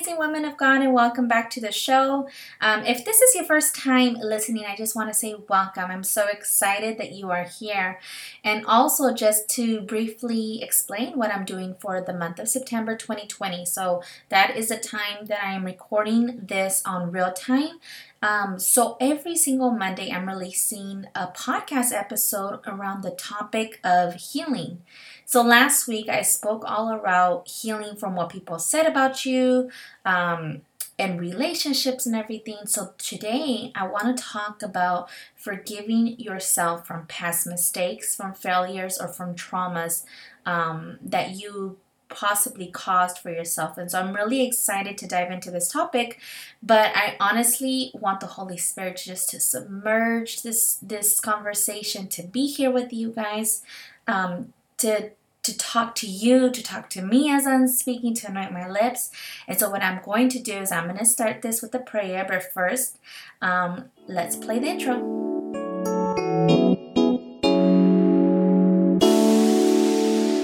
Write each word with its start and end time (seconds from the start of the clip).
amazing 0.00 0.16
woman 0.16 0.46
of 0.46 0.56
God, 0.56 0.80
and 0.80 0.94
welcome 0.94 1.28
back 1.28 1.50
to 1.50 1.60
the 1.60 1.70
show. 1.70 2.26
Um, 2.62 2.86
if 2.86 3.04
this 3.04 3.20
is 3.20 3.34
your 3.34 3.44
first 3.44 3.74
time 3.74 4.14
listening, 4.14 4.64
I 4.64 4.74
just 4.74 4.96
want 4.96 5.10
to 5.10 5.14
say 5.14 5.34
welcome. 5.46 5.90
I'm 5.90 6.04
so 6.04 6.26
excited 6.26 6.96
that 6.96 7.12
you 7.12 7.30
are 7.30 7.44
here. 7.44 8.00
And 8.42 8.64
also, 8.64 9.12
just 9.12 9.50
to 9.50 9.82
briefly 9.82 10.62
explain 10.62 11.18
what 11.18 11.30
I'm 11.30 11.44
doing 11.44 11.76
for 11.80 12.00
the 12.00 12.14
month 12.14 12.38
of 12.38 12.48
September 12.48 12.96
2020. 12.96 13.66
So, 13.66 14.02
that 14.30 14.56
is 14.56 14.70
the 14.70 14.78
time 14.78 15.26
that 15.26 15.44
I 15.44 15.52
am 15.52 15.66
recording 15.66 16.46
this 16.46 16.82
on 16.86 17.12
real 17.12 17.32
time. 17.32 17.78
Um, 18.22 18.58
so 18.58 18.96
every 19.00 19.36
single 19.36 19.70
Monday, 19.70 20.10
I'm 20.10 20.28
releasing 20.28 21.06
a 21.14 21.28
podcast 21.28 21.92
episode 21.92 22.60
around 22.66 23.02
the 23.02 23.12
topic 23.12 23.80
of 23.82 24.14
healing. 24.14 24.82
So 25.30 25.42
last 25.42 25.86
week, 25.86 26.08
I 26.08 26.22
spoke 26.22 26.64
all 26.66 26.92
about 26.92 27.46
healing 27.46 27.94
from 27.94 28.16
what 28.16 28.30
people 28.30 28.58
said 28.58 28.84
about 28.84 29.24
you. 29.24 29.70
Um, 30.04 30.62
and 30.98 31.20
relationships 31.20 32.04
and 32.04 32.16
everything. 32.16 32.66
So, 32.66 32.94
today 32.98 33.70
I 33.76 33.86
want 33.86 34.16
to 34.16 34.22
talk 34.22 34.60
about 34.60 35.08
forgiving 35.36 36.18
yourself 36.18 36.84
from 36.84 37.06
past 37.06 37.46
mistakes, 37.46 38.16
from 38.16 38.34
failures, 38.34 38.98
or 38.98 39.06
from 39.06 39.36
traumas 39.36 40.02
um, 40.46 40.98
that 41.00 41.36
you 41.40 41.78
possibly 42.08 42.66
caused 42.66 43.18
for 43.18 43.30
yourself. 43.30 43.78
And 43.78 43.88
so 43.88 44.00
I'm 44.00 44.16
really 44.16 44.44
excited 44.44 44.98
to 44.98 45.06
dive 45.06 45.30
into 45.30 45.52
this 45.52 45.68
topic, 45.68 46.18
but 46.60 46.90
I 46.96 47.16
honestly 47.20 47.92
want 47.94 48.18
the 48.18 48.26
Holy 48.26 48.56
Spirit 48.56 49.00
just 49.04 49.30
to 49.30 49.38
submerge 49.38 50.42
this 50.42 50.80
this 50.82 51.20
conversation, 51.20 52.08
to 52.08 52.24
be 52.24 52.48
here 52.48 52.72
with 52.72 52.92
you 52.92 53.12
guys, 53.12 53.62
um, 54.08 54.52
to 54.78 55.12
to 55.42 55.56
talk 55.56 55.94
to 55.96 56.06
you, 56.06 56.50
to 56.50 56.62
talk 56.62 56.90
to 56.90 57.02
me 57.02 57.30
as 57.30 57.46
I'm 57.46 57.66
speaking, 57.68 58.14
to 58.16 58.28
anoint 58.28 58.52
my 58.52 58.68
lips. 58.68 59.10
And 59.48 59.58
so, 59.58 59.70
what 59.70 59.82
I'm 59.82 60.02
going 60.02 60.28
to 60.30 60.38
do 60.38 60.54
is 60.54 60.72
I'm 60.72 60.84
going 60.84 60.98
to 60.98 61.04
start 61.04 61.42
this 61.42 61.62
with 61.62 61.74
a 61.74 61.78
prayer, 61.78 62.26
but 62.28 62.52
first, 62.52 62.98
um, 63.40 63.86
let's 64.06 64.36
play 64.36 64.58
the 64.58 64.66
intro. 64.66 65.20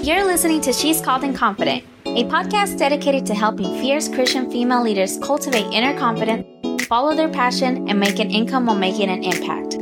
You're 0.03 0.25
listening 0.25 0.61
to 0.61 0.71
She's 0.71 1.01
Called 1.01 1.23
and 1.23 1.35
Confident, 1.35 1.83
a 2.05 2.23
podcast 2.23 2.77
dedicated 2.77 3.25
to 3.25 3.35
helping 3.35 3.65
fierce 3.81 4.07
Christian 4.07 4.49
female 4.49 4.81
leaders 4.81 5.19
cultivate 5.19 5.65
inner 5.73 5.97
confidence, 5.99 6.85
follow 6.85 7.13
their 7.13 7.29
passion, 7.29 7.89
and 7.89 7.99
make 7.99 8.19
an 8.19 8.31
income 8.31 8.67
while 8.67 8.77
making 8.77 9.09
an 9.09 9.23
impact. 9.23 9.75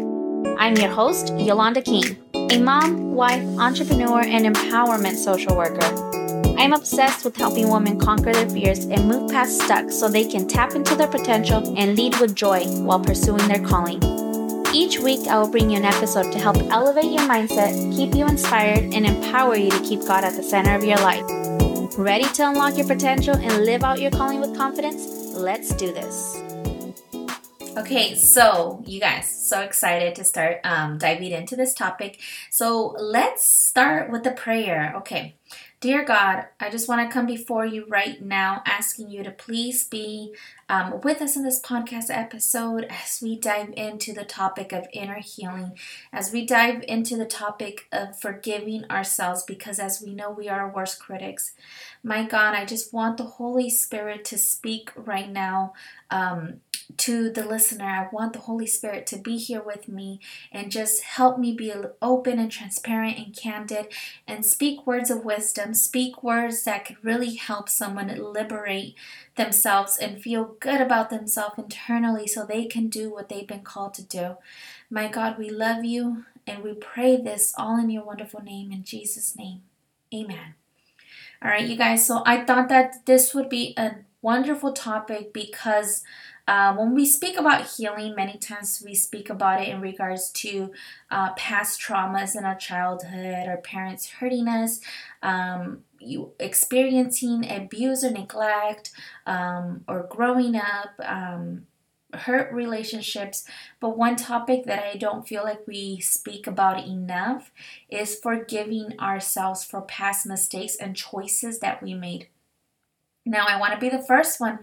I'm 0.58 0.76
your 0.78 0.90
host, 0.90 1.32
Yolanda 1.38 1.82
King, 1.82 2.18
a 2.52 2.60
mom, 2.60 3.16
wife, 3.16 3.44
entrepreneur, 3.58 4.22
and 4.22 4.46
empowerment 4.46 5.16
social 5.16 5.56
worker. 5.56 5.86
I'm 6.58 6.74
obsessed 6.74 7.26
with 7.26 7.36
helping 7.36 7.70
women 7.70 8.00
conquer 8.00 8.34
their 8.34 8.50
fears 8.50 8.86
and 8.86 9.08
move 9.08 9.32
past 9.32 9.62
stuck 9.62 9.90
so 9.92 10.08
they 10.08 10.28
can 10.28 10.48
tap 10.48 10.74
into 10.74 10.96
their 10.96 11.08
potential 11.08 11.78
and 11.78 11.98
lead 11.98 12.20
with 12.20 12.36
joy 12.36 12.66
while 12.84 13.00
pursuing 13.00 13.48
their 13.48 13.66
calling. 13.66 14.02
Each 14.74 15.00
week, 15.00 15.28
I 15.28 15.40
will 15.40 15.50
bring 15.50 15.70
you 15.70 15.78
an 15.78 15.86
episode 15.86 16.32
to 16.32 16.40
help 16.40 16.58
elevate 16.72 17.12
your 17.12 17.28
mindset, 17.28 17.96
keep 17.96 18.14
you 18.14 18.26
inspired, 18.26 18.94
and 18.94 19.06
empower 19.06 19.56
you 19.56 19.72
to 19.72 19.80
keep 19.84 20.02
God 20.02 20.24
at 20.24 20.36
the 20.36 20.44
center 20.44 20.76
of 20.76 20.84
your 20.84 20.98
life. 20.98 21.26
Ready 21.98 22.26
to 22.34 22.50
unlock 22.50 22.78
your 22.78 22.88
potential 22.88 23.36
and 23.36 23.66
live 23.66 23.84
out 23.84 24.02
your 24.02 24.12
calling 24.12 24.42
with 24.42 24.56
confidence? 24.56 25.08
Let's 25.34 25.74
do 25.76 25.94
this. 25.94 26.75
Okay, 27.78 28.16
so 28.16 28.82
you 28.86 29.02
guys, 29.02 29.30
so 29.30 29.60
excited 29.60 30.16
to 30.16 30.24
start 30.24 30.62
um, 30.64 30.98
diving 30.98 31.32
into 31.32 31.58
this 31.58 31.74
topic. 31.74 32.22
So 32.50 32.96
let's 32.98 33.44
start 33.44 34.10
with 34.10 34.24
the 34.24 34.32
prayer. 34.32 34.94
Okay, 34.98 35.36
Dear 35.86 36.04
God, 36.04 36.46
I 36.60 36.72
just 36.72 36.88
want 36.88 37.08
to 37.08 37.14
come 37.14 37.28
before 37.28 37.64
you 37.64 37.86
right 37.88 38.20
now, 38.20 38.64
asking 38.66 39.12
you 39.12 39.24
to 39.24 39.30
please 39.30 39.84
be 39.84 40.34
um, 40.68 41.00
with 41.02 41.22
us 41.22 41.36
in 41.36 41.44
this 41.44 41.62
podcast 41.62 42.06
episode 42.10 42.86
as 42.90 43.20
we 43.22 43.38
dive 43.38 43.72
into 43.78 44.12
the 44.12 44.24
topic 44.24 44.72
of 44.72 44.88
inner 44.94 45.20
healing, 45.20 45.78
as 46.12 46.32
we 46.32 46.44
dive 46.44 46.84
into 46.88 47.16
the 47.16 47.26
topic 47.26 47.88
of 47.92 48.20
forgiving 48.20 48.86
ourselves, 48.90 49.44
because 49.44 49.78
as 49.78 50.02
we 50.02 50.16
know, 50.16 50.32
we 50.32 50.50
are 50.50 50.62
our 50.62 50.74
worst 50.74 51.00
critics. 51.00 51.52
My 52.02 52.24
God, 52.26 52.56
I 52.56 52.66
just 52.66 52.92
want 52.92 53.18
the 53.18 53.24
Holy 53.24 53.70
Spirit 53.70 54.26
to 54.26 54.40
speak 54.40 54.92
right 54.96 55.30
now 55.30 55.74
um, 56.10 56.62
to 56.98 57.30
the 57.30 57.46
listener. 57.46 57.86
I 57.86 58.08
want 58.12 58.34
the 58.34 58.40
Holy 58.40 58.68
Spirit 58.68 59.08
to 59.08 59.18
be 59.18 59.38
here 59.38 59.62
with 59.62 59.88
me 59.88 60.20
and 60.52 60.72
just 60.72 61.04
help 61.04 61.38
me 61.40 61.54
be 61.54 61.74
open 62.02 62.40
and 62.40 62.52
transparent 62.52 63.18
and 63.18 63.36
candid 63.36 63.88
and 64.28 64.46
speak 64.46 64.86
words 64.86 65.10
of 65.10 65.26
wisdom, 65.26 65.74
speak 65.74 66.24
words 66.24 66.64
that 66.64 66.86
could 66.86 67.04
really 67.04 67.36
help 67.36 67.70
someone 67.70 68.08
liberate 68.08 68.96
themselves 69.36 69.98
and 69.98 70.22
feel 70.22 70.56
good 70.60 70.82
about 70.82 71.10
themselves 71.10 71.58
internally 71.58 72.28
so 72.28 72.46
they 72.46 72.66
can 72.66 72.88
do 72.88 73.10
what 73.10 73.30
they've 73.30 73.48
been 73.48 73.62
called 73.62 73.94
to 73.96 74.04
do. 74.04 74.38
My 74.90 75.08
God, 75.08 75.38
we 75.38 75.50
love 75.50 75.84
you 75.84 76.26
and 76.48 76.64
we 76.64 76.74
pray 76.74 77.18
this 77.18 77.54
all 77.58 77.80
in 77.80 77.90
your 77.90 78.04
wonderful 78.04 78.42
name, 78.42 78.72
in 78.72 78.84
Jesus' 78.84 79.36
name. 79.36 79.62
Amen. 80.14 80.56
All 81.42 81.50
right, 81.50 81.68
you 81.68 81.76
guys. 81.76 82.06
So 82.06 82.24
I 82.26 82.44
thought 82.44 82.70
that 82.70 83.06
this 83.06 83.34
would 83.34 83.50
be 83.50 83.74
a 83.78 83.96
wonderful 84.22 84.74
topic 84.74 85.34
because 85.34 86.04
uh, 86.48 86.76
when 86.76 86.94
we 86.94 87.06
speak 87.06 87.38
about 87.38 87.66
healing, 87.66 88.14
many 88.16 88.38
times 88.38 88.82
we 88.86 88.94
speak 88.94 89.30
about 89.30 89.62
it 89.62 89.70
in 89.70 89.82
regards 89.82 90.30
to 90.30 90.72
uh, 91.10 91.34
past 91.34 91.82
traumas 91.82 92.36
in 92.36 92.46
our 92.46 92.56
childhood, 92.56 93.48
our 93.48 93.58
parents 93.58 94.10
hurting 94.10 94.48
us, 94.48 94.80
um, 95.24 95.80
you 96.00 96.32
experiencing 96.40 97.50
abuse 97.50 98.04
or 98.04 98.12
neglect, 98.12 98.92
um, 99.26 99.84
or 99.88 100.08
growing 100.10 100.56
up. 100.56 100.92
Um, 101.00 101.68
hurt 102.14 102.54
relationships 102.54 103.44
but 103.82 103.98
one 103.98 104.16
topic 104.16 104.64
that 104.66 104.82
i 104.86 104.96
don't 104.96 105.28
feel 105.28 105.44
like 105.44 105.68
we 105.68 106.00
speak 106.00 106.48
about 106.48 106.82
enough 106.88 107.52
is 107.90 108.18
forgiving 108.18 108.98
ourselves 109.02 109.66
for 109.66 109.82
past 109.82 110.26
mistakes 110.26 110.78
and 110.78 110.96
choices 110.96 111.60
that 111.60 111.84
we 111.84 111.94
made 111.94 112.30
now 113.26 113.46
i 113.50 113.60
want 113.60 113.74
to 113.74 113.80
be 113.80 113.90
the 113.90 114.02
first 114.02 114.40
one 114.40 114.60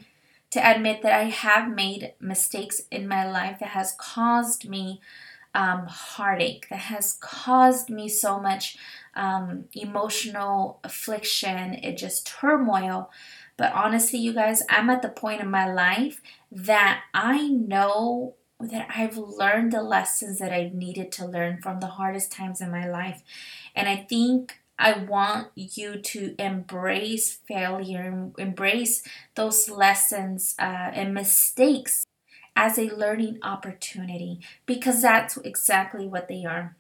to 0.53 0.71
admit 0.71 1.03
that 1.03 1.13
I 1.13 1.25
have 1.25 1.75
made 1.75 2.13
mistakes 2.21 2.83
in 2.91 3.09
my 3.09 3.29
life 3.29 3.59
that 3.61 3.71
has 3.71 3.95
caused 3.99 4.69
me 4.69 5.01
um, 5.55 5.87
heartache, 5.87 6.67
that 6.71 6.79
has 6.79 7.19
caused 7.21 7.91
me 7.91 8.09
so 8.09 8.39
much 8.39 8.77
um, 9.15 9.65
emotional 9.75 10.79
affliction, 10.85 11.75
it 11.75 11.97
just 11.97 12.27
turmoil. 12.27 13.11
But 13.57 13.73
honestly, 13.73 14.19
you 14.19 14.33
guys, 14.33 14.63
I'm 14.69 14.91
at 14.91 15.03
the 15.03 15.09
point 15.09 15.41
in 15.41 15.51
my 15.51 15.71
life 15.71 16.23
that 16.51 17.03
I 17.13 17.49
know 17.49 18.35
that 18.61 18.89
I've 18.95 19.17
learned 19.17 19.73
the 19.73 19.83
lessons 19.83 20.39
that 20.39 20.53
I've 20.53 20.75
needed 20.75 21.13
to 21.13 21.27
learn 21.27 21.61
from 21.61 21.81
the 21.81 21.89
hardest 21.89 22.31
times 22.31 22.61
in 22.61 22.71
my 22.71 22.89
life. 22.89 23.23
And 23.75 23.89
I 23.89 23.97
think 23.97 24.62
I 24.79 24.99
want 24.99 25.49
you 25.55 26.01
to 26.01 26.35
embrace 26.39 27.39
failure, 27.47 28.31
embrace 28.39 29.03
those 29.35 29.69
lessons 29.71 30.55
uh, 30.59 30.63
and 30.93 31.15
mistakes 31.15 32.05
as 32.57 32.79
a 32.79 32.95
learning 32.95 33.39
opportunity 33.43 34.41
because 34.67 35.03
that's 35.03 35.37
exactly 35.39 36.07
what 36.07 36.29
they 36.29 36.45
are. 36.45 36.77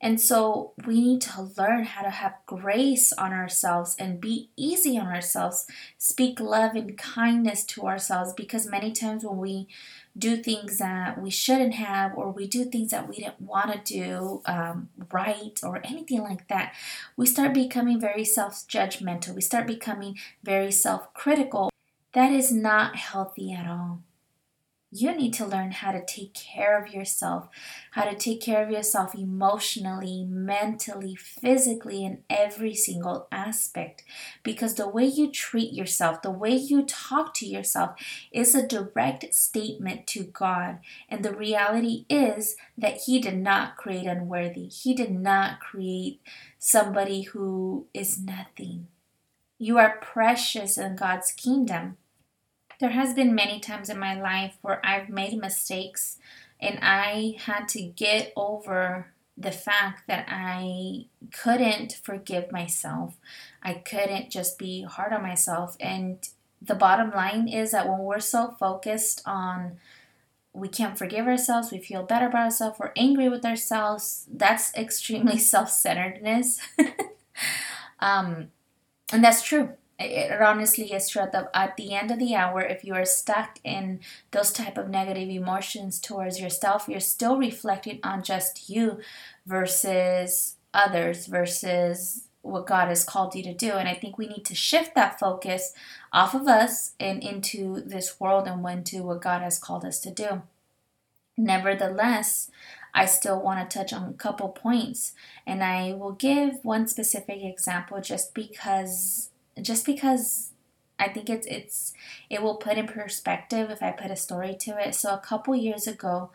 And 0.00 0.20
so 0.20 0.74
we 0.86 1.00
need 1.00 1.20
to 1.22 1.50
learn 1.56 1.84
how 1.84 2.02
to 2.02 2.10
have 2.10 2.34
grace 2.46 3.12
on 3.12 3.32
ourselves 3.32 3.96
and 3.98 4.20
be 4.20 4.50
easy 4.56 4.96
on 4.96 5.08
ourselves, 5.08 5.66
speak 5.98 6.38
love 6.38 6.76
and 6.76 6.96
kindness 6.96 7.64
to 7.64 7.86
ourselves 7.86 8.32
because 8.32 8.70
many 8.70 8.92
times 8.92 9.24
when 9.24 9.38
we 9.38 9.66
do 10.16 10.36
things 10.36 10.78
that 10.78 11.20
we 11.20 11.30
shouldn't 11.30 11.74
have, 11.74 12.16
or 12.16 12.30
we 12.30 12.46
do 12.46 12.64
things 12.64 12.90
that 12.90 13.08
we 13.08 13.16
didn't 13.16 13.40
want 13.40 13.72
to 13.72 13.92
do 13.92 14.42
um, 14.46 14.88
right, 15.12 15.58
or 15.62 15.80
anything 15.84 16.22
like 16.22 16.46
that, 16.48 16.74
we 17.16 17.26
start 17.26 17.54
becoming 17.54 18.00
very 18.00 18.24
self 18.24 18.66
judgmental. 18.68 19.34
We 19.34 19.40
start 19.40 19.66
becoming 19.66 20.16
very 20.42 20.72
self 20.72 21.12
critical. 21.14 21.70
That 22.14 22.32
is 22.32 22.52
not 22.52 22.96
healthy 22.96 23.52
at 23.52 23.66
all. 23.68 24.00
You 24.90 25.14
need 25.14 25.34
to 25.34 25.44
learn 25.44 25.72
how 25.72 25.92
to 25.92 26.02
take 26.02 26.32
care 26.32 26.82
of 26.82 26.94
yourself, 26.94 27.48
how 27.90 28.04
to 28.04 28.16
take 28.16 28.40
care 28.40 28.64
of 28.64 28.70
yourself 28.70 29.14
emotionally, 29.14 30.24
mentally, 30.24 31.14
physically, 31.14 32.06
in 32.06 32.22
every 32.30 32.74
single 32.74 33.28
aspect. 33.30 34.02
Because 34.42 34.76
the 34.76 34.88
way 34.88 35.04
you 35.04 35.30
treat 35.30 35.74
yourself, 35.74 36.22
the 36.22 36.30
way 36.30 36.54
you 36.54 36.84
talk 36.86 37.34
to 37.34 37.46
yourself, 37.46 38.00
is 38.32 38.54
a 38.54 38.66
direct 38.66 39.34
statement 39.34 40.06
to 40.06 40.24
God. 40.24 40.78
And 41.10 41.22
the 41.22 41.34
reality 41.34 42.06
is 42.08 42.56
that 42.78 43.02
He 43.04 43.20
did 43.20 43.36
not 43.36 43.76
create 43.76 44.06
unworthy, 44.06 44.68
He 44.68 44.94
did 44.94 45.10
not 45.10 45.60
create 45.60 46.22
somebody 46.58 47.22
who 47.22 47.88
is 47.92 48.18
nothing. 48.18 48.86
You 49.58 49.76
are 49.76 49.98
precious 50.00 50.78
in 50.78 50.96
God's 50.96 51.32
kingdom. 51.32 51.98
There 52.78 52.90
has 52.90 53.14
been 53.14 53.34
many 53.34 53.60
times 53.60 53.88
in 53.90 53.98
my 53.98 54.20
life 54.20 54.56
where 54.62 54.84
I've 54.84 55.08
made 55.08 55.36
mistakes 55.38 56.18
and 56.60 56.78
I 56.80 57.36
had 57.38 57.68
to 57.68 57.82
get 57.82 58.32
over 58.36 59.08
the 59.36 59.50
fact 59.50 60.06
that 60.08 60.26
I 60.28 61.06
couldn't 61.32 62.00
forgive 62.02 62.50
myself. 62.50 63.16
I 63.62 63.74
couldn't 63.74 64.30
just 64.30 64.58
be 64.58 64.82
hard 64.82 65.12
on 65.12 65.22
myself 65.22 65.76
and 65.80 66.28
the 66.60 66.74
bottom 66.74 67.10
line 67.10 67.48
is 67.48 67.70
that 67.70 67.88
when 67.88 68.00
we're 68.00 68.20
so 68.20 68.56
focused 68.58 69.22
on 69.24 69.78
we 70.52 70.68
can't 70.68 70.98
forgive 70.98 71.26
ourselves, 71.26 71.70
we 71.70 71.78
feel 71.78 72.02
better 72.02 72.26
about 72.26 72.44
ourselves, 72.46 72.78
we're 72.80 72.92
angry 72.96 73.28
with 73.28 73.44
ourselves, 73.44 74.26
that's 74.32 74.74
extremely 74.74 75.38
self 75.52 75.70
centeredness. 75.70 76.60
um, 78.00 78.48
and 79.12 79.22
that's 79.22 79.42
true. 79.42 79.70
It, 79.98 80.40
honestly 80.40 80.92
is 80.92 81.08
true. 81.08 81.22
At 81.22 81.32
the, 81.32 81.50
at 81.56 81.76
the 81.76 81.94
end 81.94 82.10
of 82.10 82.18
the 82.18 82.34
hour, 82.34 82.60
if 82.60 82.84
you 82.84 82.94
are 82.94 83.04
stuck 83.04 83.58
in 83.64 84.00
those 84.30 84.52
type 84.52 84.78
of 84.78 84.88
negative 84.88 85.28
emotions 85.28 85.98
towards 86.00 86.40
yourself, 86.40 86.88
you're 86.88 87.00
still 87.00 87.36
reflecting 87.36 87.98
on 88.04 88.22
just 88.22 88.70
you 88.70 89.00
versus 89.44 90.56
others 90.72 91.26
versus 91.26 92.28
what 92.42 92.66
God 92.66 92.88
has 92.88 93.04
called 93.04 93.34
you 93.34 93.42
to 93.42 93.54
do. 93.54 93.72
And 93.72 93.88
I 93.88 93.94
think 93.94 94.16
we 94.16 94.28
need 94.28 94.44
to 94.46 94.54
shift 94.54 94.94
that 94.94 95.18
focus 95.18 95.72
off 96.12 96.34
of 96.34 96.46
us 96.46 96.92
and 97.00 97.22
into 97.22 97.80
this 97.80 98.20
world 98.20 98.46
and 98.46 98.66
into 98.68 99.02
what 99.02 99.20
God 99.20 99.42
has 99.42 99.58
called 99.58 99.84
us 99.84 99.98
to 100.00 100.10
do. 100.10 100.42
Nevertheless, 101.36 102.50
I 102.94 103.06
still 103.06 103.40
want 103.40 103.68
to 103.68 103.78
touch 103.78 103.92
on 103.92 104.08
a 104.08 104.12
couple 104.12 104.48
points 104.48 105.12
and 105.46 105.62
I 105.62 105.92
will 105.92 106.12
give 106.12 106.64
one 106.64 106.88
specific 106.88 107.42
example 107.42 108.00
just 108.00 108.34
because 108.34 109.30
just 109.62 109.86
because 109.86 110.52
I 110.98 111.08
think 111.08 111.30
it's 111.30 111.46
it's 111.46 111.92
it 112.28 112.42
will 112.42 112.56
put 112.56 112.76
in 112.78 112.86
perspective 112.86 113.70
if 113.70 113.82
I 113.82 113.92
put 113.92 114.10
a 114.10 114.16
story 114.16 114.56
to 114.60 114.78
it. 114.78 114.94
So 114.94 115.14
a 115.14 115.18
couple 115.18 115.54
years 115.54 115.86
ago, 115.86 116.30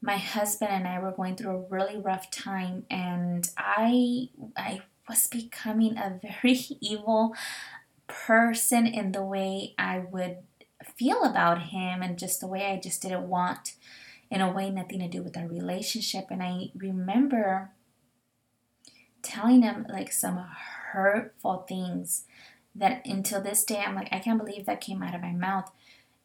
my 0.00 0.16
husband 0.16 0.70
and 0.70 0.86
I 0.86 0.98
were 0.98 1.12
going 1.12 1.36
through 1.36 1.50
a 1.50 1.68
really 1.68 1.98
rough 1.98 2.30
time 2.30 2.84
and 2.90 3.48
I 3.56 4.30
I 4.56 4.80
was 5.08 5.26
becoming 5.26 5.96
a 5.98 6.20
very 6.42 6.58
evil 6.80 7.34
person 8.06 8.86
in 8.86 9.12
the 9.12 9.22
way 9.22 9.74
I 9.78 9.98
would 9.98 10.38
feel 10.96 11.24
about 11.24 11.68
him 11.68 12.02
and 12.02 12.18
just 12.18 12.40
the 12.40 12.46
way 12.46 12.66
I 12.66 12.80
just 12.80 13.02
didn't 13.02 13.28
want 13.28 13.74
in 14.30 14.40
a 14.40 14.50
way 14.50 14.70
nothing 14.70 15.00
to 15.00 15.08
do 15.08 15.22
with 15.22 15.36
our 15.36 15.46
relationship 15.46 16.26
and 16.30 16.42
I 16.42 16.70
remember 16.74 17.70
telling 19.22 19.62
him 19.62 19.86
like 19.88 20.12
some 20.12 20.36
hurtful 20.92 21.64
things 21.68 22.24
that 22.78 23.06
until 23.06 23.40
this 23.40 23.64
day 23.64 23.78
I'm 23.78 23.94
like 23.94 24.08
I 24.12 24.18
can't 24.18 24.38
believe 24.38 24.66
that 24.66 24.80
came 24.80 25.02
out 25.02 25.14
of 25.14 25.22
my 25.22 25.32
mouth 25.32 25.70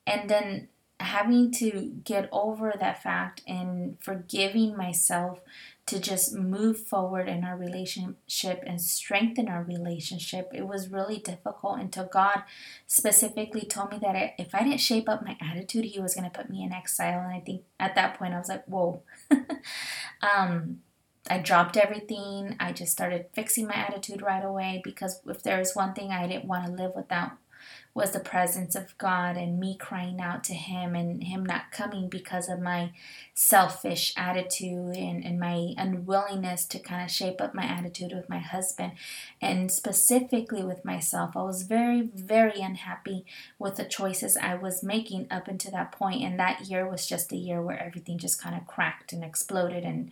and 0.05 0.29
then 0.29 0.67
having 0.99 1.51
to 1.51 1.91
get 2.03 2.29
over 2.31 2.73
that 2.79 3.03
fact 3.03 3.41
and 3.47 3.97
forgiving 3.99 4.75
myself 4.77 5.39
to 5.85 5.99
just 5.99 6.33
move 6.33 6.79
forward 6.79 7.27
in 7.27 7.43
our 7.43 7.57
relationship 7.57 8.63
and 8.65 8.81
strengthen 8.81 9.49
our 9.49 9.63
relationship. 9.63 10.49
It 10.53 10.65
was 10.65 10.87
really 10.87 11.17
difficult 11.17 11.79
until 11.79 12.05
God 12.05 12.43
specifically 12.87 13.65
told 13.65 13.91
me 13.91 13.99
that 14.01 14.35
if 14.37 14.55
I 14.55 14.63
didn't 14.63 14.79
shape 14.79 15.09
up 15.09 15.25
my 15.25 15.35
attitude, 15.41 15.85
He 15.85 15.99
was 15.99 16.15
going 16.15 16.29
to 16.29 16.37
put 16.37 16.49
me 16.49 16.63
in 16.63 16.71
exile. 16.71 17.19
And 17.19 17.35
I 17.35 17.41
think 17.41 17.63
at 17.79 17.95
that 17.95 18.17
point 18.17 18.33
I 18.33 18.39
was 18.39 18.47
like, 18.47 18.63
whoa. 18.65 19.01
um, 20.21 20.79
I 21.29 21.37
dropped 21.39 21.77
everything. 21.77 22.55
I 22.59 22.73
just 22.73 22.91
started 22.91 23.27
fixing 23.33 23.67
my 23.67 23.75
attitude 23.75 24.21
right 24.21 24.43
away 24.43 24.81
because 24.83 25.21
if 25.25 25.41
there 25.41 25.59
was 25.59 25.75
one 25.75 25.93
thing 25.93 26.11
I 26.11 26.27
didn't 26.27 26.45
want 26.45 26.65
to 26.65 26.71
live 26.71 26.93
without 26.95 27.31
was 27.93 28.11
the 28.11 28.19
presence 28.19 28.75
of 28.75 28.97
God 28.97 29.37
and 29.37 29.59
me 29.59 29.77
crying 29.77 30.19
out 30.19 30.43
to 30.45 30.53
Him 30.53 30.95
and 30.95 31.23
Him 31.23 31.45
not 31.45 31.71
coming 31.71 32.09
because 32.09 32.49
of 32.49 32.59
my 32.59 32.91
selfish 33.35 34.13
attitude 34.17 34.95
and, 34.95 35.23
and 35.23 35.39
my 35.39 35.73
unwillingness 35.77 36.65
to 36.65 36.79
kind 36.79 37.03
of 37.03 37.11
shape 37.11 37.39
up 37.39 37.53
my 37.53 37.63
attitude 37.63 38.11
with 38.11 38.29
my 38.29 38.39
husband 38.39 38.93
and 39.39 39.71
specifically 39.71 40.63
with 40.63 40.83
myself. 40.83 41.37
I 41.37 41.43
was 41.43 41.63
very, 41.63 42.01
very 42.01 42.61
unhappy 42.61 43.25
with 43.59 43.75
the 43.75 43.85
choices 43.85 44.37
I 44.37 44.55
was 44.55 44.83
making 44.83 45.27
up 45.29 45.47
until 45.47 45.71
that 45.73 45.91
point, 45.91 46.23
and 46.23 46.39
that 46.39 46.65
year 46.65 46.89
was 46.89 47.05
just 47.05 47.31
a 47.31 47.37
year 47.37 47.61
where 47.61 47.79
everything 47.79 48.17
just 48.17 48.41
kind 48.41 48.55
of 48.55 48.65
cracked 48.65 49.13
and 49.13 49.23
exploded 49.23 49.83
and 49.83 50.11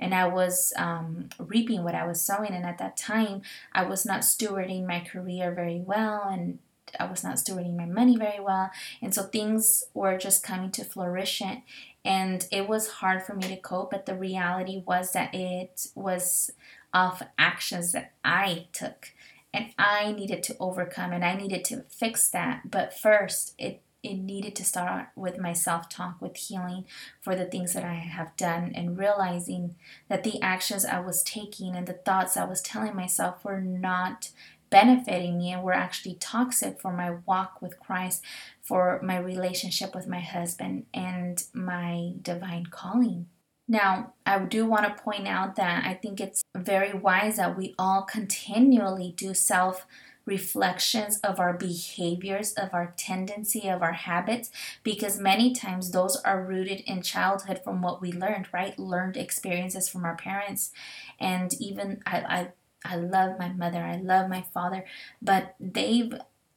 and 0.00 0.14
I 0.14 0.26
was 0.26 0.72
um, 0.76 1.28
reaping 1.38 1.84
what 1.84 1.94
I 1.94 2.06
was 2.06 2.20
sowing. 2.20 2.52
And 2.52 2.64
at 2.64 2.78
that 2.78 2.96
time, 2.96 3.42
I 3.72 3.84
was 3.84 4.04
not 4.04 4.22
stewarding 4.22 4.86
my 4.86 5.00
career 5.00 5.52
very 5.54 5.80
well, 5.80 6.24
and 6.28 6.58
I 6.98 7.04
was 7.04 7.22
not 7.22 7.36
stewarding 7.36 7.76
my 7.76 7.84
money 7.84 8.16
very 8.16 8.40
well. 8.40 8.70
And 9.00 9.14
so 9.14 9.22
things 9.22 9.84
were 9.94 10.18
just 10.18 10.42
coming 10.42 10.72
to 10.72 10.84
flourishing. 10.84 11.62
And 12.04 12.48
it 12.50 12.66
was 12.66 12.88
hard 12.88 13.22
for 13.22 13.34
me 13.34 13.46
to 13.48 13.56
cope, 13.56 13.90
but 13.90 14.06
the 14.06 14.16
reality 14.16 14.82
was 14.86 15.12
that 15.12 15.34
it 15.34 15.86
was 15.94 16.50
of 16.92 17.22
actions 17.38 17.92
that 17.92 18.14
I 18.24 18.66
took 18.72 19.12
and 19.52 19.66
I 19.78 20.12
needed 20.12 20.42
to 20.44 20.56
overcome 20.58 21.12
and 21.12 21.24
I 21.24 21.34
needed 21.34 21.64
to 21.66 21.84
fix 21.88 22.28
that. 22.30 22.70
But 22.70 22.96
first, 22.96 23.54
it 23.58 23.82
it 24.02 24.14
needed 24.14 24.56
to 24.56 24.64
start 24.64 25.08
with 25.14 25.38
my 25.38 25.52
self 25.52 25.88
talk, 25.88 26.20
with 26.20 26.36
healing 26.36 26.86
for 27.20 27.34
the 27.36 27.44
things 27.44 27.74
that 27.74 27.84
I 27.84 27.94
have 27.94 28.36
done, 28.36 28.72
and 28.74 28.98
realizing 28.98 29.76
that 30.08 30.24
the 30.24 30.40
actions 30.40 30.84
I 30.84 31.00
was 31.00 31.22
taking 31.22 31.76
and 31.76 31.86
the 31.86 31.94
thoughts 31.94 32.36
I 32.36 32.44
was 32.44 32.60
telling 32.60 32.96
myself 32.96 33.44
were 33.44 33.60
not 33.60 34.30
benefiting 34.70 35.38
me 35.38 35.52
and 35.52 35.62
were 35.62 35.72
actually 35.72 36.14
toxic 36.14 36.80
for 36.80 36.92
my 36.92 37.16
walk 37.26 37.60
with 37.60 37.80
Christ, 37.80 38.22
for 38.62 39.00
my 39.02 39.18
relationship 39.18 39.94
with 39.94 40.06
my 40.06 40.20
husband, 40.20 40.86
and 40.94 41.42
my 41.52 42.12
divine 42.22 42.66
calling. 42.66 43.26
Now, 43.68 44.14
I 44.26 44.38
do 44.40 44.66
want 44.66 44.84
to 44.86 45.02
point 45.02 45.28
out 45.28 45.56
that 45.56 45.84
I 45.84 45.94
think 45.94 46.20
it's 46.20 46.42
very 46.56 46.92
wise 46.92 47.36
that 47.36 47.56
we 47.56 47.74
all 47.78 48.02
continually 48.02 49.14
do 49.16 49.34
self 49.34 49.86
reflections 50.30 51.18
of 51.20 51.40
our 51.40 51.52
behaviors, 51.52 52.54
of 52.54 52.72
our 52.72 52.94
tendency, 52.96 53.68
of 53.68 53.82
our 53.82 53.92
habits, 53.92 54.50
because 54.82 55.18
many 55.18 55.52
times 55.52 55.90
those 55.90 56.16
are 56.24 56.42
rooted 56.44 56.80
in 56.86 57.02
childhood 57.02 57.60
from 57.64 57.82
what 57.82 58.00
we 58.00 58.12
learned, 58.12 58.46
right? 58.52 58.78
Learned 58.78 59.16
experiences 59.16 59.88
from 59.88 60.04
our 60.04 60.16
parents. 60.16 60.70
And 61.18 61.52
even 61.60 62.02
I, 62.06 62.18
I 62.38 62.48
I 62.82 62.96
love 62.96 63.38
my 63.38 63.50
mother, 63.52 63.82
I 63.84 63.96
love 63.96 64.30
my 64.30 64.42
father, 64.54 64.86
but 65.20 65.54
they've 65.60 66.14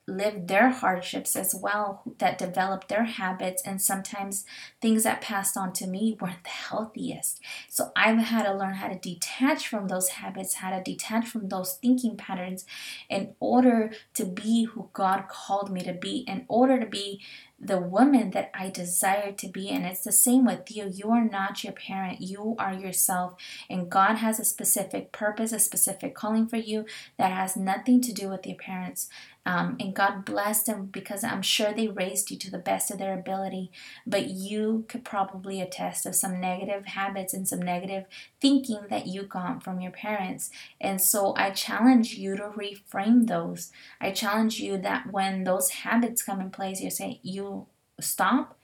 lived 0.07 0.47
their 0.47 0.69
hardships 0.69 1.35
as 1.35 1.55
well 1.55 2.01
that 2.17 2.37
developed 2.37 2.89
their 2.89 3.05
habits 3.05 3.61
and 3.65 3.81
sometimes 3.81 4.45
things 4.81 5.03
that 5.03 5.21
passed 5.21 5.55
on 5.55 5.71
to 5.71 5.87
me 5.87 6.17
weren't 6.19 6.43
the 6.43 6.49
healthiest 6.49 7.39
so 7.69 7.91
i've 7.95 8.17
had 8.17 8.43
to 8.43 8.53
learn 8.53 8.73
how 8.73 8.87
to 8.87 8.99
detach 8.99 9.67
from 9.67 9.87
those 9.87 10.09
habits 10.09 10.55
how 10.55 10.69
to 10.69 10.83
detach 10.83 11.25
from 11.25 11.47
those 11.47 11.77
thinking 11.81 12.17
patterns 12.17 12.65
in 13.09 13.33
order 13.39 13.91
to 14.13 14.25
be 14.25 14.65
who 14.65 14.89
god 14.91 15.25
called 15.29 15.71
me 15.71 15.81
to 15.81 15.93
be 15.93 16.25
in 16.27 16.43
order 16.49 16.77
to 16.79 16.85
be 16.85 17.21
the 17.65 17.79
woman 17.79 18.31
that 18.31 18.51
I 18.53 18.69
desire 18.69 19.31
to 19.31 19.47
be. 19.47 19.69
And 19.69 19.85
it's 19.85 20.03
the 20.03 20.11
same 20.11 20.45
with 20.45 20.75
you. 20.75 20.89
You 20.91 21.11
are 21.11 21.23
not 21.23 21.63
your 21.63 21.73
parent, 21.73 22.21
you 22.21 22.55
are 22.59 22.73
yourself. 22.73 23.35
And 23.69 23.89
God 23.89 24.15
has 24.15 24.39
a 24.39 24.45
specific 24.45 25.11
purpose, 25.11 25.51
a 25.51 25.59
specific 25.59 26.13
calling 26.13 26.47
for 26.47 26.57
you 26.57 26.85
that 27.17 27.31
has 27.31 27.55
nothing 27.55 28.01
to 28.01 28.13
do 28.13 28.29
with 28.29 28.45
your 28.45 28.57
parents. 28.57 29.09
Um, 29.45 29.75
and 29.79 29.93
God 29.93 30.23
blessed 30.23 30.67
them 30.67 30.85
because 30.85 31.23
I'm 31.23 31.41
sure 31.41 31.73
they 31.73 31.89
raised 31.89 32.31
you 32.31 32.37
to 32.37 32.51
the 32.51 32.57
best 32.57 32.89
of 32.91 32.97
their 32.97 33.13
ability. 33.13 33.71
But 34.07 34.29
you 34.29 34.85
could 34.87 35.03
probably 35.03 35.59
attest 35.59 36.05
of 36.05 36.15
some 36.15 36.39
negative 36.39 36.85
habits 36.85 37.33
and 37.33 37.47
some 37.47 37.61
negative 37.61 38.05
thinking 38.39 38.81
that 38.89 39.07
you 39.07 39.23
got 39.23 39.61
from 39.61 39.81
your 39.81 39.91
parents. 39.91 40.49
And 40.79 41.01
so 41.01 41.33
I 41.35 41.49
challenge 41.49 42.13
you 42.13 42.37
to 42.37 42.53
reframe 42.55 43.27
those. 43.27 43.71
I 43.99 44.11
challenge 44.11 44.59
you 44.59 44.77
that 44.77 45.11
when 45.11 45.43
those 45.43 45.69
habits 45.69 46.23
come 46.23 46.39
in 46.39 46.49
place, 46.49 46.79
you 46.79 46.89
say, 46.89 47.19
you 47.21 47.67
stop 47.99 48.57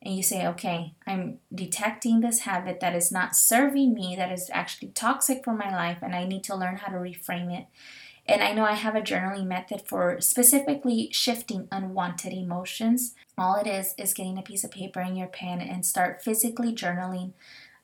and 0.00 0.16
you 0.16 0.22
say, 0.22 0.46
okay, 0.48 0.94
I'm 1.06 1.38
detecting 1.54 2.20
this 2.20 2.40
habit 2.40 2.80
that 2.80 2.96
is 2.96 3.12
not 3.12 3.36
serving 3.36 3.94
me, 3.94 4.16
that 4.16 4.32
is 4.32 4.50
actually 4.52 4.88
toxic 4.88 5.44
for 5.44 5.52
my 5.54 5.70
life, 5.70 5.98
and 6.02 6.14
I 6.14 6.24
need 6.24 6.42
to 6.44 6.56
learn 6.56 6.76
how 6.76 6.90
to 6.90 6.98
reframe 6.98 7.56
it. 7.56 7.66
And 8.26 8.42
I 8.42 8.52
know 8.52 8.64
I 8.64 8.74
have 8.74 8.94
a 8.94 9.00
journaling 9.00 9.46
method 9.46 9.82
for 9.84 10.20
specifically 10.20 11.08
shifting 11.12 11.66
unwanted 11.72 12.32
emotions. 12.32 13.14
All 13.36 13.56
it 13.56 13.66
is 13.66 13.94
is 13.98 14.14
getting 14.14 14.38
a 14.38 14.42
piece 14.42 14.62
of 14.62 14.70
paper 14.70 15.00
and 15.00 15.18
your 15.18 15.26
pen 15.26 15.60
and 15.60 15.84
start 15.84 16.22
physically 16.22 16.72
journaling 16.72 17.32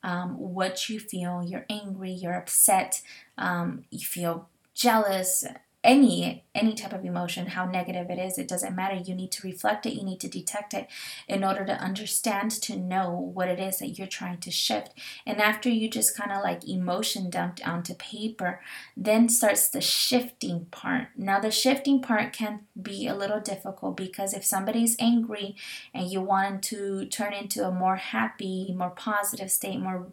um, 0.02 0.38
what 0.38 0.88
you 0.88 1.00
feel. 1.00 1.42
You're 1.42 1.66
angry, 1.68 2.12
you're 2.12 2.36
upset, 2.36 3.02
um, 3.36 3.84
you 3.90 4.06
feel 4.06 4.48
jealous, 4.74 5.44
any 5.84 6.44
any 6.56 6.74
type 6.74 6.92
of 6.92 7.04
emotion 7.04 7.46
how 7.46 7.64
negative 7.64 8.10
it 8.10 8.18
is 8.18 8.36
it 8.36 8.48
doesn't 8.48 8.74
matter. 8.74 8.96
You 8.96 9.14
need 9.14 9.30
to 9.32 9.46
reflect 9.46 9.86
it. 9.86 9.94
You 9.94 10.02
need 10.02 10.18
to 10.20 10.28
detect 10.28 10.74
it 10.74 10.88
in 11.28 11.44
order 11.44 11.64
to 11.64 11.72
understand 11.72 12.50
to 12.50 12.76
know 12.76 13.30
what 13.32 13.48
it 13.48 13.60
is 13.60 13.78
that 13.78 13.96
you're 13.96 14.08
trying 14.08 14.38
to 14.38 14.50
shift. 14.50 14.92
And 15.24 15.40
after 15.40 15.68
you 15.68 15.88
just 15.88 16.16
kind 16.16 16.32
of 16.32 16.42
like 16.42 16.68
emotion 16.68 17.30
dumped 17.30 17.66
onto 17.66 17.94
paper 17.94 18.60
then 18.96 19.28
starts 19.28 19.68
the 19.68 19.80
shifting 19.80 20.66
part. 20.72 21.08
Now 21.16 21.38
the 21.38 21.50
shifting 21.52 22.02
part 22.02 22.32
can 22.32 22.62
be 22.80 23.06
a 23.06 23.14
little 23.14 23.40
difficult 23.40 23.96
because 23.96 24.34
if 24.34 24.44
somebody's 24.44 24.96
angry 24.98 25.54
and 25.94 26.10
you 26.10 26.20
want 26.20 26.64
to 26.64 27.06
turn 27.06 27.32
into 27.32 27.64
a 27.64 27.70
more 27.70 27.96
happy 27.96 28.74
more 28.76 28.90
positive 28.90 29.50
state 29.50 29.80
more 29.80 30.08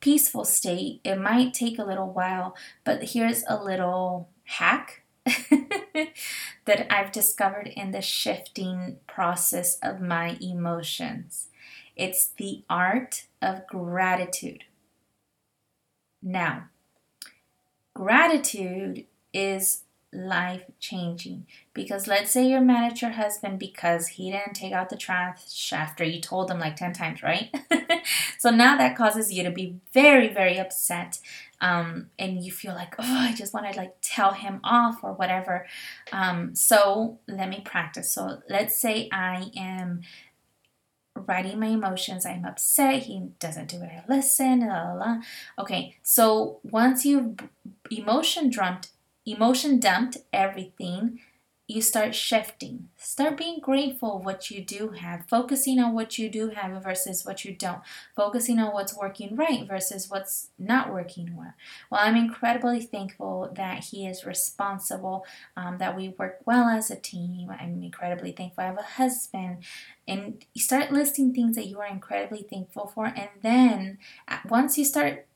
peaceful 0.00 0.44
state 0.44 1.00
it 1.04 1.16
might 1.16 1.54
take 1.54 1.78
a 1.78 1.84
little 1.84 2.12
while 2.12 2.54
but 2.84 3.02
here's 3.02 3.42
a 3.48 3.62
little 3.62 4.28
hack 4.44 5.02
that 6.64 6.92
I've 6.92 7.12
discovered 7.12 7.68
in 7.68 7.90
the 7.90 8.02
shifting 8.02 8.98
process 9.06 9.78
of 9.82 10.00
my 10.00 10.36
emotions. 10.40 11.48
It's 11.94 12.26
the 12.26 12.62
art 12.68 13.26
of 13.40 13.66
gratitude. 13.66 14.64
Now, 16.22 16.64
gratitude 17.94 19.06
is 19.32 19.82
life 20.12 20.62
changing 20.78 21.46
because 21.74 22.06
let's 22.06 22.30
say 22.30 22.46
you're 22.46 22.60
mad 22.60 22.90
at 22.90 23.02
your 23.02 23.10
husband 23.10 23.58
because 23.58 24.08
he 24.08 24.30
didn't 24.30 24.54
take 24.54 24.72
out 24.72 24.88
the 24.88 24.96
trash 24.96 25.72
after 25.72 26.04
you 26.04 26.20
told 26.20 26.50
him 26.50 26.58
like 26.58 26.76
10 26.76 26.92
times 26.92 27.22
right? 27.22 27.54
So 28.38 28.50
now 28.50 28.76
that 28.76 28.96
causes 28.96 29.32
you 29.32 29.42
to 29.42 29.50
be 29.50 29.76
very 29.92 30.28
very 30.28 30.58
upset 30.58 31.18
um, 31.60 32.10
and 32.18 32.44
you 32.44 32.52
feel 32.52 32.74
like 32.74 32.94
oh 32.98 33.18
i 33.18 33.34
just 33.34 33.52
want 33.52 33.70
to 33.70 33.76
like 33.76 33.96
tell 34.02 34.32
him 34.32 34.60
off 34.62 35.02
or 35.02 35.12
whatever. 35.14 35.66
Um, 36.12 36.54
so 36.54 37.18
let 37.26 37.48
me 37.48 37.62
practice. 37.64 38.12
So 38.12 38.42
let's 38.48 38.78
say 38.78 39.08
i 39.12 39.50
am 39.56 40.02
writing 41.26 41.58
my 41.58 41.68
emotions 41.68 42.26
i'm 42.26 42.44
upset 42.44 43.04
he 43.04 43.30
doesn't 43.38 43.68
do 43.68 43.78
what 43.78 43.88
i 43.88 44.04
listen 44.06 44.60
la, 44.60 44.92
la, 44.92 44.92
la. 44.92 45.16
okay 45.58 45.96
so 46.02 46.60
once 46.62 47.06
you've 47.06 47.38
emotion 47.90 48.50
dumped 48.50 48.90
emotion 49.26 49.80
dumped 49.80 50.18
everything, 50.32 51.20
you 51.68 51.82
start 51.82 52.14
shifting. 52.14 52.88
Start 52.96 53.36
being 53.36 53.58
grateful 53.58 54.20
what 54.20 54.52
you 54.52 54.64
do 54.64 54.90
have, 54.90 55.26
focusing 55.28 55.80
on 55.80 55.94
what 55.94 56.16
you 56.16 56.28
do 56.28 56.50
have 56.50 56.80
versus 56.84 57.26
what 57.26 57.44
you 57.44 57.52
don't, 57.52 57.80
focusing 58.14 58.60
on 58.60 58.72
what's 58.72 58.96
working 58.96 59.34
right 59.34 59.66
versus 59.66 60.08
what's 60.08 60.50
not 60.60 60.92
working 60.92 61.36
well. 61.36 61.54
Well, 61.90 62.00
I'm 62.00 62.14
incredibly 62.14 62.80
thankful 62.80 63.50
that 63.56 63.84
he 63.84 64.06
is 64.06 64.24
responsible, 64.24 65.26
um, 65.56 65.78
that 65.78 65.96
we 65.96 66.10
work 66.10 66.38
well 66.44 66.68
as 66.68 66.88
a 66.88 66.96
team. 66.96 67.50
I'm 67.50 67.82
incredibly 67.82 68.30
thankful 68.30 68.62
I 68.62 68.68
have 68.68 68.78
a 68.78 68.82
husband. 68.82 69.64
And 70.06 70.44
you 70.54 70.62
start 70.62 70.92
listing 70.92 71.34
things 71.34 71.56
that 71.56 71.66
you 71.66 71.80
are 71.80 71.88
incredibly 71.88 72.42
thankful 72.42 72.86
for. 72.86 73.06
And 73.06 73.30
then 73.42 73.98
once 74.48 74.78
you 74.78 74.84
start 74.84 75.26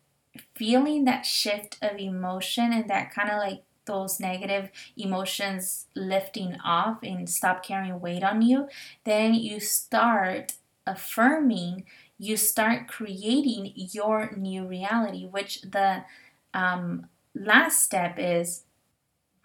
feeling 0.55 1.07
that 1.07 1.27
shift 1.27 1.77
of 1.83 1.99
emotion 1.99 2.73
and 2.73 2.89
that 2.89 3.13
kind 3.13 3.31
of 3.31 3.39
like 3.39 3.65
those 3.87 4.21
negative 4.21 4.71
emotions 4.97 5.87
lifting 5.97 6.57
off 6.65 6.99
and 7.03 7.29
stop 7.29 7.65
carrying 7.65 8.01
weight 8.01 8.23
on 8.23 8.43
you, 8.43 8.69
then 9.05 9.35
you 9.35 9.61
start 9.61 10.55
affirming, 10.87 11.85
you 12.19 12.37
start 12.37 12.89
creating 12.89 13.73
your 13.75 14.31
new 14.37 14.67
reality, 14.67 15.27
which 15.27 15.63
the 15.63 16.05
um, 16.55 17.07
last 17.35 17.83
step 17.83 18.17
is 18.19 18.65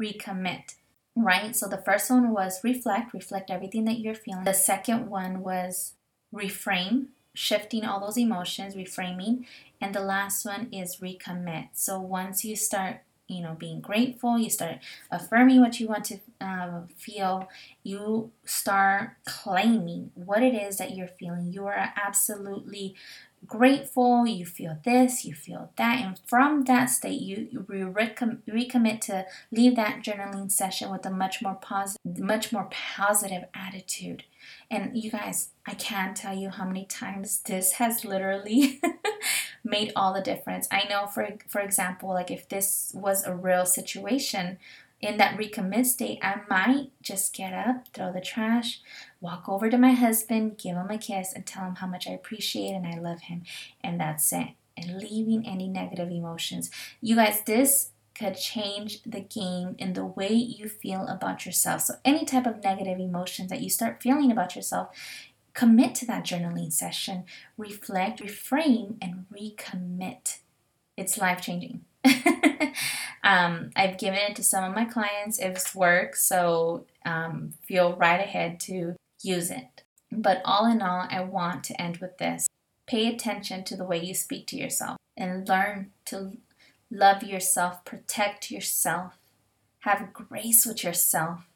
recommit, 0.02 0.76
right? 1.16 1.56
So 1.56 1.68
the 1.68 1.78
first 1.78 2.10
one 2.10 2.32
was 2.32 2.64
reflect, 2.64 3.14
reflect 3.14 3.50
everything 3.50 3.86
that 3.86 4.00
you're 4.00 4.16
feeling. 4.16 4.44
The 4.44 4.54
second 4.54 5.10
one 5.10 5.42
was 5.42 5.94
reframe, 6.34 7.08
shifting 7.34 7.86
all 7.86 8.00
those 8.00 8.18
emotions, 8.18 8.76
reframing. 8.76 9.46
And 9.80 9.94
the 9.94 10.02
last 10.02 10.46
one 10.46 10.70
is 10.72 10.98
recommit. 10.98 11.70
So 11.74 12.00
once 12.00 12.44
you 12.44 12.56
start 12.56 13.02
you 13.28 13.42
know 13.42 13.56
being 13.58 13.82
grateful 13.82 14.38
you 14.38 14.50
start 14.50 14.78
affirming 15.12 15.60
what 15.60 15.80
you 15.80 15.88
want 15.88 16.06
to 16.06 16.20
uh, 16.42 16.82
feel 16.96 17.48
you 17.84 18.32
start 18.44 19.12
claiming 19.26 20.12
what 20.16 20.44
it 20.44 20.54
is 20.54 20.78
that 20.78 20.96
you're 20.96 21.08
feeling. 21.08 21.52
You 21.54 21.66
are 21.68 21.94
absolutely 21.96 22.96
grateful 23.46 24.26
you 24.26 24.44
feel 24.44 24.76
this 24.84 25.24
you 25.24 25.32
feel 25.32 25.70
that 25.78 26.04
and 26.04 26.20
from 26.26 26.64
that 26.64 26.86
state 26.86 27.22
you, 27.22 27.48
you 27.52 27.60
recom- 27.96 28.40
recommit 28.50 29.00
to 29.02 29.24
leave 29.52 29.76
that 29.76 30.02
journaling 30.02 30.52
session 30.52 30.90
with 30.90 31.06
a 31.06 31.12
much 31.12 31.44
more 31.44 31.54
positive 31.54 32.18
much 32.20 32.52
more 32.52 32.68
positive 32.72 33.44
attitude. 33.54 34.24
And 34.72 34.98
you 34.98 35.12
guys 35.12 35.50
i 35.68 35.76
can't 35.76 36.18
tell 36.18 36.36
you 36.36 36.50
how 36.50 36.66
many 36.66 36.86
times 36.86 37.42
this 37.42 37.74
has 37.74 38.04
literally 38.04 38.82
made 39.66 39.92
all 39.96 40.14
the 40.14 40.22
difference. 40.22 40.68
I 40.72 40.88
know 40.88 41.08
for 41.08 41.28
for 41.48 41.60
example, 41.60 42.10
like 42.10 42.32
if 42.32 42.48
this 42.48 42.92
was 42.94 43.26
a 43.26 43.36
real 43.36 43.66
situation 43.66 44.60
in 45.02 45.18
that 45.18 45.38
recommit 45.38 45.86
state, 45.86 46.20
I 46.22 46.42
might 46.50 46.92
just 47.02 47.36
get 47.36 47.54
up, 47.54 47.88
throw 47.94 48.14
the 48.14 48.22
trash, 48.22 48.82
walk 49.20 49.50
over 49.50 49.70
to 49.70 49.78
my 49.78 49.92
husband, 49.92 50.58
give 50.58 50.78
him 50.78 50.90
a 50.90 50.98
kiss, 50.98 51.34
and 51.34 51.46
tell 51.46 51.66
him 51.66 51.76
how 51.76 51.88
much 51.88 52.08
I 52.08 52.12
appreciate 52.12 52.72
and 52.72 52.88
I 52.88 52.98
love 52.98 53.22
him. 53.22 53.44
And 53.84 54.00
that's 54.00 54.32
it. 54.32 54.50
And 54.78 54.98
leaving 54.98 55.46
any 55.48 55.68
negative 55.68 56.10
emotions. 56.10 56.70
You 57.02 57.16
guys, 57.16 57.42
this 57.46 57.92
could 58.18 58.38
change 58.38 59.04
the 59.04 59.20
game 59.20 59.76
in 59.78 59.94
the 59.94 60.06
way 60.06 60.32
you 60.32 60.70
feel 60.70 61.06
about 61.08 61.46
yourself. 61.46 61.82
So, 61.82 61.96
any 62.04 62.26
type 62.26 62.46
of 62.46 62.64
negative 62.64 63.00
emotions 63.00 63.50
that 63.50 63.62
you 63.62 63.70
start 63.70 64.02
feeling 64.02 64.32
about 64.32 64.56
yourself, 64.56 64.90
Commit 65.56 65.96
to 65.96 66.06
that 66.06 66.26
journaling 66.26 66.72
session, 66.72 67.24
reflect, 67.58 68.22
reframe, 68.22 68.98
and 69.02 69.26
recommit. 69.34 70.40
It's 70.98 71.18
life 71.18 71.42
changing. 71.42 71.86
um, 73.24 73.72
I've 73.76 73.98
given 73.98 74.20
it 74.20 74.36
to 74.36 74.44
some 74.44 74.66
of 74.66 74.76
my 74.76 74.86
clients. 74.86 75.40
It's 75.40 75.74
worked, 75.74 76.18
so 76.18 76.86
um, 77.06 77.54
feel 77.64 77.96
right 77.96 78.20
ahead 78.20 78.60
to 78.62 78.96
use 79.24 79.50
it. 79.50 79.84
But 80.12 80.42
all 80.46 80.70
in 80.70 80.82
all, 80.82 81.08
I 81.10 81.22
want 81.22 81.64
to 81.66 81.82
end 81.82 81.98
with 81.98 82.18
this 82.18 82.48
pay 82.86 83.08
attention 83.08 83.64
to 83.64 83.76
the 83.76 83.86
way 83.86 83.98
you 83.98 84.14
speak 84.14 84.48
to 84.48 84.58
yourself 84.58 84.98
and 85.18 85.48
learn 85.48 85.92
to 86.06 86.38
love 86.92 87.24
yourself, 87.24 87.84
protect 87.84 88.52
yourself, 88.52 89.18
have 89.80 90.14
grace 90.14 90.66
with 90.66 90.84
yourself 90.84 91.48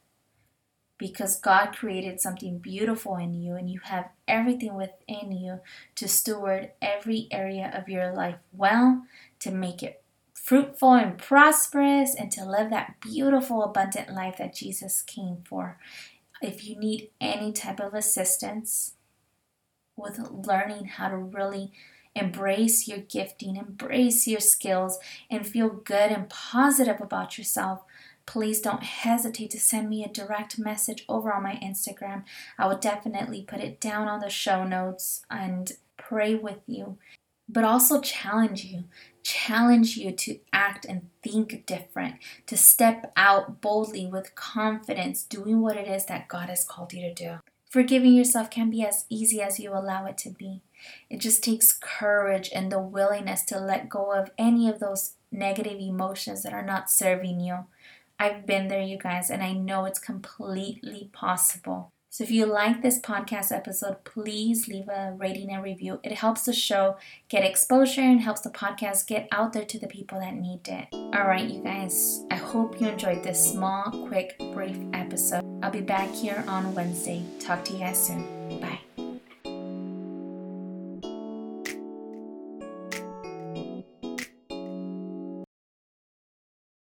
because 1.00 1.40
God 1.40 1.76
created 1.76 2.20
something 2.20 2.60
beautiful 2.60 3.16
in 3.16 3.34
you 3.34 3.56
and 3.56 3.72
you 3.72 3.80
have 3.86 4.10
everything 4.28 4.76
within 4.76 5.32
you 5.32 5.62
to 5.96 6.08
steward 6.08 6.72
every 6.82 7.28
area 7.32 7.72
of 7.74 7.90
your 7.90 8.14
life 8.14 8.36
well, 8.52 9.04
to 9.40 9.50
make 9.50 9.82
it 9.82 10.04
fruitful 10.34 10.94
and 10.94 11.18
prosperous, 11.18 12.14
and 12.16 12.32
to 12.32 12.44
live 12.44 12.70
that 12.70 13.00
beautiful, 13.00 13.64
abundant 13.64 14.14
life 14.14 14.38
that 14.38 14.54
Jesus 14.54 15.02
came 15.02 15.38
for. 15.48 15.78
If 16.42 16.68
you 16.68 16.78
need 16.78 17.12
any 17.22 17.52
type 17.52 17.80
of 17.80 17.94
assistance 17.94 18.94
with 19.96 20.20
learning 20.32 20.86
how 20.86 21.10
to 21.10 21.18
really 21.18 21.72
embrace 22.16 22.88
your 22.88 22.98
gifting, 22.98 23.56
embrace 23.56 24.28
your 24.28 24.40
skills, 24.40 24.98
and 25.30 25.48
feel 25.48 25.70
good 25.70 26.12
and 26.12 26.30
positive 26.30 27.00
about 27.00 27.38
yourself, 27.38 27.84
please 28.30 28.62
don't 28.62 28.84
hesitate 28.84 29.50
to 29.50 29.60
send 29.60 29.90
me 29.90 30.04
a 30.04 30.08
direct 30.08 30.60
message 30.60 31.04
over 31.10 31.34
on 31.34 31.42
my 31.42 31.56
Instagram. 31.64 32.24
I 32.60 32.68
will 32.68 32.78
definitely 32.78 33.42
put 33.42 33.60
it 33.60 33.82
down 33.82 34.08
on 34.08 34.20
the 34.20 34.30
show 34.30 34.64
notes 34.64 35.24
and 35.32 35.72
pray 35.98 36.36
with 36.36 36.60
you, 36.68 37.00
but 37.48 37.64
also 37.64 38.00
challenge 38.00 38.66
you. 38.66 38.84
Challenge 39.24 39.98
you 39.98 40.12
to 40.12 40.38
act 40.54 40.86
and 40.86 41.10
think 41.24 41.66
different, 41.66 42.18
to 42.46 42.56
step 42.56 43.12
out 43.18 43.62
boldly 43.62 44.06
with 44.06 44.36
confidence, 44.36 45.24
doing 45.24 45.62
what 45.62 45.76
it 45.76 45.88
is 45.88 46.06
that 46.06 46.28
God 46.28 46.50
has 46.50 46.64
called 46.64 46.94
you 46.94 47.02
to 47.02 47.14
do. 47.14 47.40
Forgiving 47.72 48.14
yourself 48.14 48.52
can 48.52 48.70
be 48.70 48.86
as 48.86 49.06
easy 49.10 49.42
as 49.42 49.60
you 49.60 49.74
allow 49.74 50.06
it 50.06 50.20
to 50.20 50.30
be. 50.30 50.62
It 51.10 51.20
just 51.20 51.44
takes 51.44 51.72
courage 51.72 52.52
and 52.54 52.72
the 52.72 52.80
willingness 52.80 53.44
to 53.46 53.60
let 53.60 53.90
go 53.90 54.14
of 54.14 54.30
any 54.38 54.70
of 54.70 54.80
those 54.80 55.14
negative 55.32 55.80
emotions 55.80 56.44
that 56.44 56.54
are 56.54 56.66
not 56.66 56.92
serving 56.92 57.40
you. 57.40 57.66
I've 58.20 58.46
been 58.46 58.68
there, 58.68 58.82
you 58.82 58.98
guys, 58.98 59.30
and 59.30 59.42
I 59.42 59.54
know 59.54 59.86
it's 59.86 60.00
completely 60.00 61.10
possible. 61.14 61.94
So 62.12 62.24
if 62.24 62.32
you 62.32 62.48
like 62.48 62.82
this 62.82 63.00
podcast 63.00 63.52
episode, 63.56 64.04
please 64.04 64.68
leave 64.68 64.90
a 64.90 65.14
rating 65.16 65.52
and 65.52 65.64
review. 65.64 66.00
It 66.04 66.14
helps 66.14 66.44
the 66.44 66.54
show 66.54 66.98
get 67.30 67.46
exposure 67.46 68.02
and 68.02 68.20
helps 68.20 68.42
the 68.42 68.50
podcast 68.50 69.08
get 69.08 69.28
out 69.32 69.54
there 69.54 69.66
to 69.66 69.80
the 69.80 69.88
people 69.88 70.20
that 70.20 70.34
need 70.34 70.68
it. 70.68 70.88
All 70.92 71.28
right, 71.28 71.48
you 71.48 71.62
guys, 71.62 72.26
I 72.32 72.36
hope 72.36 72.82
you 72.82 72.88
enjoyed 72.88 73.24
this 73.24 73.52
small, 73.52 74.08
quick, 74.08 74.38
brief 74.54 74.78
episode. 74.94 75.44
I'll 75.62 75.72
be 75.72 75.82
back 75.82 76.10
here 76.10 76.44
on 76.48 76.74
Wednesday. 76.74 77.24
Talk 77.40 77.64
to 77.66 77.74
you 77.74 77.80
guys 77.80 78.08
soon. 78.08 78.39